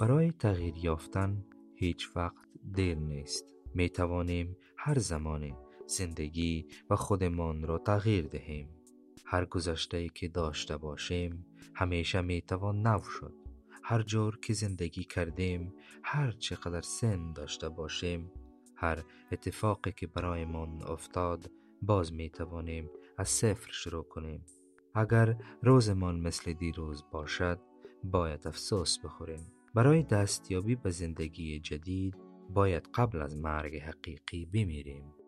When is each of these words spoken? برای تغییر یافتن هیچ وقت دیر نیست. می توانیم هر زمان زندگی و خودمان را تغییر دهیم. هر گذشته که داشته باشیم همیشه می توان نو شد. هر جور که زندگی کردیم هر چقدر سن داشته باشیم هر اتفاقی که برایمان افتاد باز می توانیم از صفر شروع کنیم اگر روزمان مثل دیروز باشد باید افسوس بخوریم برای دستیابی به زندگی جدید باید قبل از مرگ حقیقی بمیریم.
برای 0.00 0.32
تغییر 0.32 0.76
یافتن 0.76 1.44
هیچ 1.74 2.16
وقت 2.16 2.48
دیر 2.72 2.98
نیست. 2.98 3.44
می 3.74 3.88
توانیم 3.88 4.56
هر 4.76 4.98
زمان 4.98 5.56
زندگی 5.86 6.66
و 6.90 6.96
خودمان 6.96 7.62
را 7.62 7.78
تغییر 7.78 8.26
دهیم. 8.26 8.68
هر 9.26 9.44
گذشته 9.44 10.08
که 10.08 10.28
داشته 10.28 10.76
باشیم 10.76 11.46
همیشه 11.74 12.20
می 12.20 12.42
توان 12.42 12.86
نو 12.86 13.02
شد. 13.02 13.34
هر 13.82 14.02
جور 14.02 14.38
که 14.40 14.52
زندگی 14.52 15.04
کردیم 15.04 15.74
هر 16.02 16.30
چقدر 16.30 16.80
سن 16.80 17.32
داشته 17.32 17.68
باشیم 17.68 18.32
هر 18.76 19.04
اتفاقی 19.32 19.92
که 19.92 20.06
برایمان 20.06 20.82
افتاد 20.82 21.50
باز 21.82 22.12
می 22.12 22.30
توانیم 22.30 22.90
از 23.18 23.28
صفر 23.28 23.72
شروع 23.72 24.04
کنیم 24.04 24.44
اگر 24.94 25.36
روزمان 25.62 26.20
مثل 26.20 26.52
دیروز 26.52 27.04
باشد 27.12 27.60
باید 28.04 28.46
افسوس 28.46 28.98
بخوریم 28.98 29.59
برای 29.74 30.02
دستیابی 30.02 30.74
به 30.76 30.90
زندگی 30.90 31.60
جدید 31.60 32.16
باید 32.50 32.88
قبل 32.94 33.22
از 33.22 33.36
مرگ 33.36 33.76
حقیقی 33.76 34.46
بمیریم. 34.46 35.19